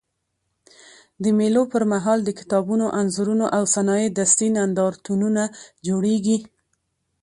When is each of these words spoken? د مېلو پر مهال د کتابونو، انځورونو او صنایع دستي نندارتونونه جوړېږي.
د 1.23 1.25
مېلو 1.37 1.63
پر 1.73 1.83
مهال 1.93 2.19
د 2.23 2.29
کتابونو، 2.39 2.85
انځورونو 2.99 3.45
او 3.57 3.63
صنایع 3.75 4.09
دستي 4.19 4.47
نندارتونونه 4.57 5.43
جوړېږي. 5.87 6.37